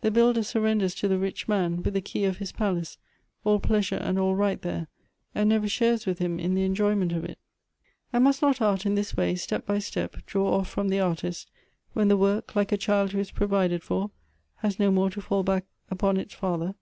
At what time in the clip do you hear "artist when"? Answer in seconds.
11.00-12.08